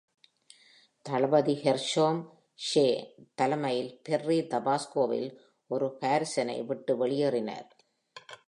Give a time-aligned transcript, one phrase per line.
[1.05, 2.21] தளபதி Gershom
[2.69, 2.85] J
[3.35, 5.29] தலைமையில் Perry தபாஸ்கோவில்
[5.67, 7.69] ஒரு காரிஸனை விட்டு வெளியேறினார்.